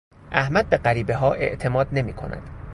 احمد 0.31 0.69
به 0.69 0.77
غریبهها 0.77 1.33
اعتماد 1.33 1.87
نمیکند. 1.91 2.49